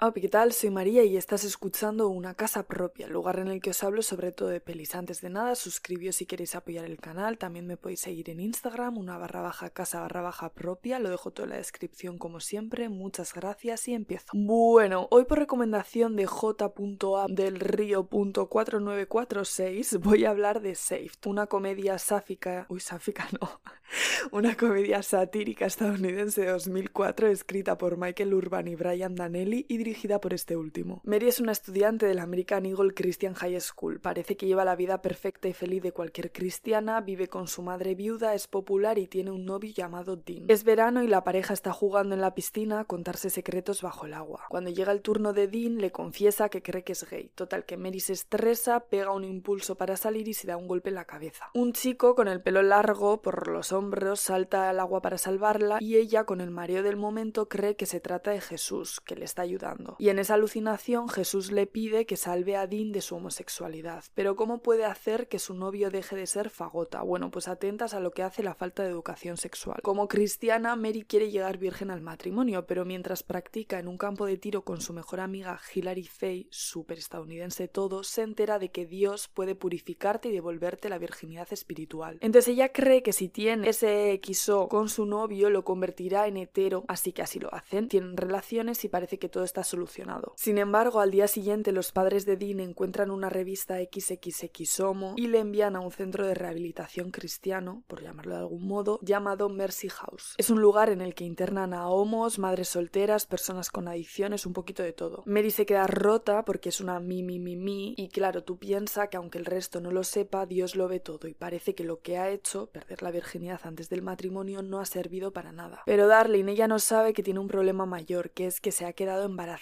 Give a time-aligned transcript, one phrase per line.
[0.00, 0.52] Hola, ¿qué tal?
[0.52, 4.30] Soy María y estás escuchando Una Casa Propia, lugar en el que os hablo sobre
[4.30, 4.94] todo de pelis.
[4.94, 8.96] Antes de nada, suscribíos si queréis apoyar el canal, también me podéis seguir en Instagram,
[8.96, 12.88] una barra baja casa barra baja propia, lo dejo todo en la descripción como siempre,
[12.88, 14.28] muchas gracias y empiezo.
[14.34, 17.26] Bueno, hoy por recomendación de J.A.
[17.28, 23.60] del Río.4946 voy a hablar de Saved, una comedia sáfica, uy, sáfica no,
[24.30, 30.20] una comedia satírica estadounidense de 2004 escrita por Michael Urban y Brian Danelli y dirigida
[30.20, 31.00] por este último.
[31.04, 34.00] Mary es una estudiante del American Eagle Christian High School.
[34.00, 37.94] Parece que lleva la vida perfecta y feliz de cualquier cristiana, vive con su madre
[37.94, 40.44] viuda, es popular y tiene un novio llamado Dean.
[40.48, 44.12] Es verano y la pareja está jugando en la piscina a contarse secretos bajo el
[44.12, 44.44] agua.
[44.50, 47.30] Cuando llega el turno de Dean, le confiesa que cree que es gay.
[47.34, 50.90] Total que Mary se estresa, pega un impulso para salir y se da un golpe
[50.90, 51.46] en la cabeza.
[51.54, 55.96] Un chico con el pelo largo por los hombros salta al agua para salvarla y
[55.96, 59.42] ella, con el mareo del momento, cree que se trata de Jesús, que le está
[59.42, 59.77] ayudando.
[59.98, 64.04] Y en esa alucinación Jesús le pide que salve a Dean de su homosexualidad.
[64.14, 67.02] Pero ¿cómo puede hacer que su novio deje de ser fagota?
[67.02, 69.80] Bueno, pues atentas a lo que hace la falta de educación sexual.
[69.82, 74.36] Como cristiana, Mary quiere llegar virgen al matrimonio, pero mientras practica en un campo de
[74.36, 79.28] tiro con su mejor amiga Hilary Fay, súper estadounidense todo, se entera de que Dios
[79.28, 82.18] puede purificarte y devolverte la virginidad espiritual.
[82.20, 86.84] Entonces ella cree que si tiene ese XO con su novio lo convertirá en hetero,
[86.88, 87.88] así que así lo hacen.
[87.88, 90.34] Tienen relaciones y parece que todo está solucionado.
[90.36, 95.28] Sin embargo, al día siguiente los padres de Dean encuentran una revista XXX Homo y
[95.28, 99.88] le envían a un centro de rehabilitación cristiano, por llamarlo de algún modo, llamado Mercy
[99.88, 100.34] House.
[100.38, 104.52] Es un lugar en el que internan a homos, madres solteras, personas con adicciones, un
[104.52, 105.22] poquito de todo.
[105.26, 109.08] Mary se queda rota porque es una mi mi mi mi y claro, tú piensas
[109.08, 112.00] que aunque el resto no lo sepa, Dios lo ve todo y parece que lo
[112.00, 115.82] que ha hecho, perder la virginidad antes del matrimonio, no ha servido para nada.
[115.84, 118.92] Pero Darlene ella no sabe que tiene un problema mayor, que es que se ha
[118.92, 119.57] quedado embarazada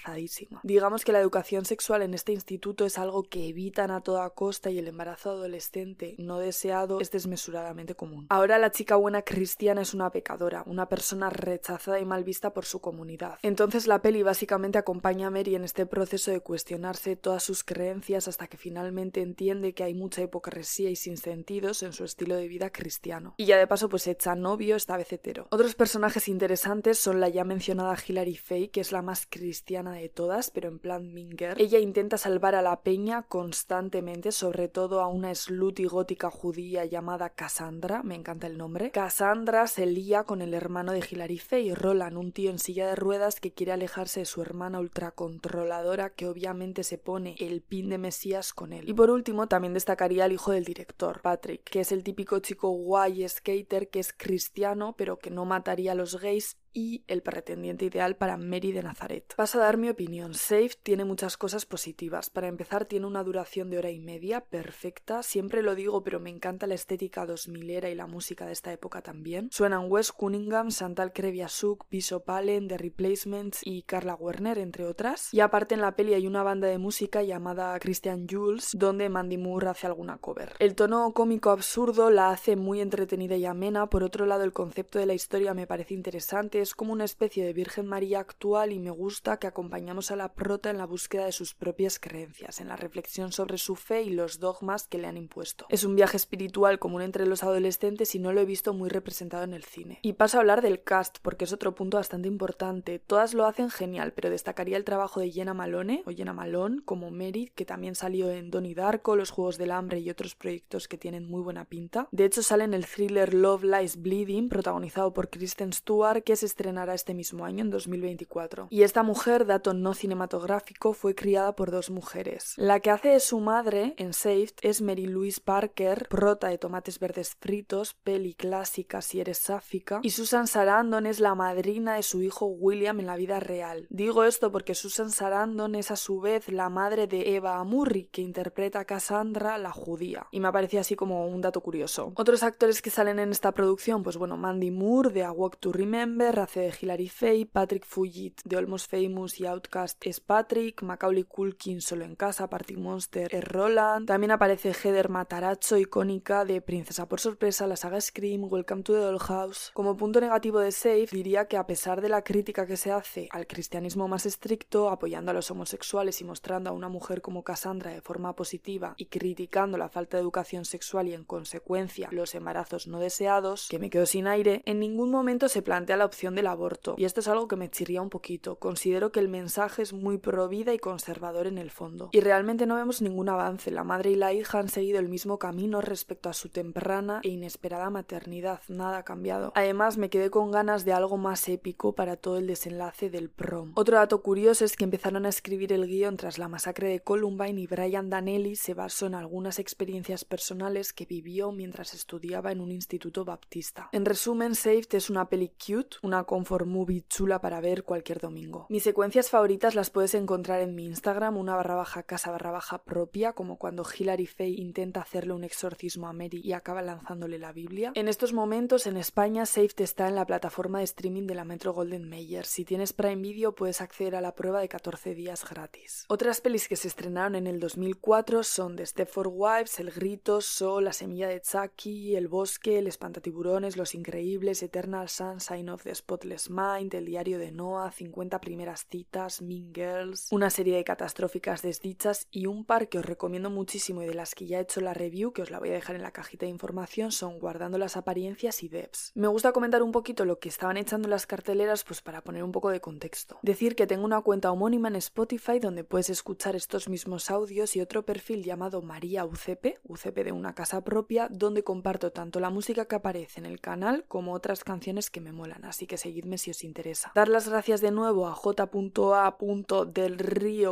[0.63, 4.71] Digamos que la educación sexual en este instituto es algo que evitan a toda costa
[4.71, 8.27] y el embarazo adolescente no deseado es desmesuradamente común.
[8.29, 12.65] Ahora la chica buena cristiana es una pecadora, una persona rechazada y mal vista por
[12.65, 13.39] su comunidad.
[13.43, 18.29] Entonces la peli básicamente acompaña a Mary en este proceso de cuestionarse todas sus creencias
[18.29, 22.71] hasta que finalmente entiende que hay mucha hipocresía y sinsentidos en su estilo de vida
[22.71, 23.35] cristiano.
[23.37, 25.47] Y ya de paso pues echa novio, esta vez hetero.
[25.51, 30.09] Otros personajes interesantes son la ya mencionada Hilary Fay, que es la más cristiana de
[30.09, 31.61] todas, pero en plan Minger.
[31.61, 36.85] Ella intenta salvar a la peña constantemente, sobre todo a una slut y gótica judía
[36.85, 38.91] llamada Cassandra, me encanta el nombre.
[38.91, 42.97] Cassandra se lía con el hermano de Hilary Fay, Roland, un tío en silla de
[42.97, 47.99] ruedas que quiere alejarse de su hermana ultracontroladora que obviamente se pone el pin de
[47.99, 48.89] Mesías con él.
[48.89, 52.71] Y por último también destacaría el hijo del director, Patrick, que es el típico chico
[52.71, 57.87] guay skater que es cristiano pero que no mataría a los gays y el pretendiente
[57.87, 59.35] ideal para Mary de Nazaret.
[59.35, 60.35] Paso a dar mi opinión.
[60.35, 62.29] Safe tiene muchas cosas positivas.
[62.29, 65.23] Para empezar, tiene una duración de hora y media perfecta.
[65.23, 68.75] Siempre lo digo, pero me encanta la estética 2000 era y la música de esta
[68.75, 69.49] época también.
[69.51, 75.33] Suenan Wes Cunningham, Santal Kreviasuk, Bishop Allen, The Replacements y Carla Werner, entre otras.
[75.33, 79.39] Y aparte en la peli hay una banda de música llamada Christian Jules, donde Mandy
[79.39, 80.53] Moore hace alguna cover.
[80.59, 83.87] El tono cómico absurdo la hace muy entretenida y amena.
[83.87, 87.45] Por otro lado, el concepto de la historia me parece interesante es como una especie
[87.45, 91.25] de Virgen María actual y me gusta que acompañamos a la prota en la búsqueda
[91.25, 95.07] de sus propias creencias, en la reflexión sobre su fe y los dogmas que le
[95.07, 95.67] han impuesto.
[95.69, 99.45] Es un viaje espiritual común entre los adolescentes y no lo he visto muy representado
[99.45, 100.01] en el cine.
[100.03, 102.99] Y paso a hablar del cast, porque es otro punto bastante importante.
[102.99, 107.13] Todas lo hacen genial, pero destacaría el trabajo de Jenna Malone, o Jenna Malone, como
[107.13, 110.99] Mary, que también salió en Donnie Darko, Los Juegos del Hambre y otros proyectos que
[110.99, 112.09] tienen muy buena pinta.
[112.11, 116.43] De hecho, sale en el thriller Love Lies Bleeding, protagonizado por Kristen Stewart, que es
[116.47, 118.69] estrenará este mismo año, en 2024.
[118.71, 122.55] Y esta mujer, dato no cinematográfico, fue criada por dos mujeres.
[122.57, 126.99] La que hace de su madre en Saved es Mary Louise Parker, prota de Tomates
[126.99, 132.23] Verdes Fritos, peli clásica si eres sáfica, y Susan Sarandon es la madrina de su
[132.23, 133.87] hijo William en la vida real.
[133.91, 138.23] Digo esto porque Susan Sarandon es a su vez la madre de Eva Amurri, que
[138.23, 140.27] interpreta a Cassandra, la judía.
[140.31, 142.13] Y me aparecía así como un dato curioso.
[142.17, 145.73] Otros actores que salen en esta producción, pues bueno, Mandy Moore de A Walk to
[145.73, 151.25] Remember, hace de Hilary Fay, Patrick Fugit de Almost Famous y Outcast es Patrick, Macaulay
[151.25, 157.09] Culkin solo en casa, Party Monster es Roland, también aparece Heather Matarazzo, icónica de Princesa
[157.09, 159.71] por sorpresa, la saga Scream, Welcome to the Dollhouse.
[159.75, 163.29] Como punto negativo de Safe, diría que a pesar de la crítica que se hace
[163.31, 167.93] al cristianismo más estricto, apoyando a los homosexuales y mostrando a una mujer como Cassandra
[167.93, 172.87] de forma positiva y criticando la falta de educación sexual y en consecuencia los embarazos
[172.87, 176.47] no deseados, que me quedo sin aire, en ningún momento se plantea la opción del
[176.47, 176.95] aborto.
[176.99, 178.57] Y esto es algo que me chirría un poquito.
[178.57, 182.11] Considero que el mensaje es muy pro vida y conservador en el fondo.
[182.13, 183.71] Y realmente no vemos ningún avance.
[183.71, 187.29] La madre y la hija han seguido el mismo camino respecto a su temprana e
[187.29, 188.61] inesperada maternidad.
[188.69, 189.53] Nada ha cambiado.
[189.55, 193.73] Además, me quedé con ganas de algo más épico para todo el desenlace del prom.
[193.75, 197.61] Otro dato curioso es que empezaron a escribir el guion tras la masacre de Columbine
[197.61, 202.73] y Brian Danelli se basó en algunas experiencias personales que vivió mientras estudiaba en un
[202.73, 203.89] instituto baptista.
[203.93, 208.67] En resumen, Saved es una peli cute, una comfort movie chula para ver cualquier domingo.
[208.69, 212.83] Mis secuencias favoritas las puedes encontrar en mi Instagram, una barra baja casa barra baja
[212.83, 217.53] propia, como cuando Hilary Faye intenta hacerle un exorcismo a Mary y acaba lanzándole la
[217.53, 217.93] Biblia.
[217.95, 221.73] En estos momentos en España Saved está en la plataforma de streaming de la Metro
[221.73, 222.47] Golden Mayer.
[222.47, 226.05] Si tienes Prime Video puedes acceder a la prueba de 14 días gratis.
[226.09, 230.81] Otras pelis que se estrenaron en el 2004 son The Stepford Wives, El Grito, So,
[230.81, 236.51] La Semilla de Chucky, El Bosque, El Espantatiburones, Los Increíbles, Eternal Sunshine of the Spotless
[236.51, 242.29] Mind, El Diario de Noah, 50 Primeras Citas, Mean Girls, una serie de catastróficas desdichas
[242.31, 244.95] y un par que os recomiendo muchísimo y de las que ya he hecho la
[244.95, 247.97] review, que os la voy a dejar en la cajita de información, son Guardando las
[247.97, 249.11] Apariencias y Debs.
[249.17, 252.45] Me gusta comentar un poquito lo que estaban echando en las carteleras, pues para poner
[252.45, 253.41] un poco de contexto.
[253.43, 257.81] Decir que tengo una cuenta homónima en Spotify donde puedes escuchar estos mismos audios y
[257.81, 262.85] otro perfil llamado María UCP, UCP de una casa propia, donde comparto tanto la música
[262.85, 266.51] que aparece en el canal como otras canciones que me molan, así que seguidme si
[266.51, 267.13] os interesa.
[267.15, 268.77] Dar las gracias de nuevo a j.a.delrío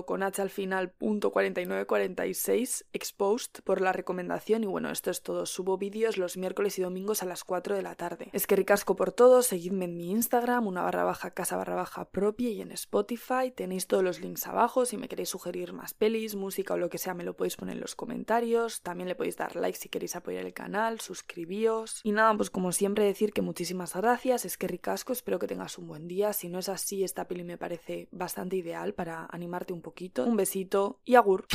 [0.07, 5.47] con h al final 4946 exposed por la recomendación y bueno, esto es todo.
[5.47, 8.29] Subo vídeos los miércoles y domingos a las 4 de la tarde.
[8.33, 12.05] Es que ricasco por todo, seguidme en mi Instagram, una barra baja casa barra baja
[12.11, 13.51] propia y en Spotify.
[13.55, 14.85] Tenéis todos los links abajo.
[14.85, 17.75] Si me queréis sugerir más pelis, música o lo que sea, me lo podéis poner
[17.75, 18.83] en los comentarios.
[18.83, 22.01] También le podéis dar like si queréis apoyar el canal, suscribíos.
[22.05, 24.45] Y nada, pues como siempre decir que muchísimas gracias.
[24.45, 26.33] Es que ricasco, pues espero que tengas un buen día.
[26.33, 30.25] Si no es así, esta peli me parece bastante ideal para animarte un poquito.
[30.25, 31.47] Un besito y agur.